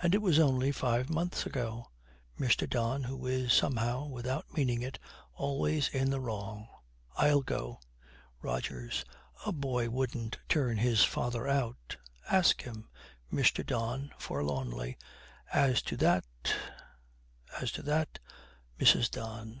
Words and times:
And 0.00 0.14
it 0.14 0.22
was 0.22 0.38
only 0.38 0.70
five 0.70 1.10
months 1.10 1.46
ago!' 1.46 1.90
MR. 2.38 2.70
DON, 2.70 3.02
who 3.02 3.26
is 3.26 3.52
somehow, 3.52 4.06
without 4.06 4.46
meaning 4.56 4.82
it, 4.82 5.00
always 5.34 5.88
in 5.88 6.10
the 6.10 6.20
wrong, 6.20 6.68
'I'll 7.16 7.40
go.' 7.40 7.80
ROGERS. 8.40 9.04
'A 9.44 9.50
boy 9.50 9.90
wouldn't 9.90 10.38
turn 10.48 10.76
his 10.76 11.02
father 11.02 11.48
out. 11.48 11.96
Ask 12.30 12.62
him.' 12.62 12.88
MR. 13.32 13.66
DON, 13.66 14.12
forlornly, 14.16 14.96
'As 15.52 15.82
to 15.82 15.96
that 15.96 16.24
as 17.60 17.72
to 17.72 17.82
that' 17.82 18.20
MRS. 18.78 19.10
DON. 19.10 19.52